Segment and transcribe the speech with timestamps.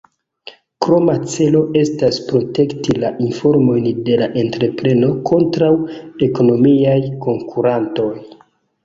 [0.83, 5.71] Kroma celo estas protekti la informojn de la entrepreno kontraŭ
[6.29, 8.09] ekonomiaj konkurantoj.